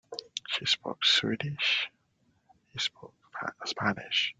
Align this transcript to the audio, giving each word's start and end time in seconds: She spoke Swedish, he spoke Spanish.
She 0.47 0.65
spoke 0.65 1.05
Swedish, 1.05 1.87
he 2.69 2.79
spoke 2.79 3.13
Spanish. 3.65 4.29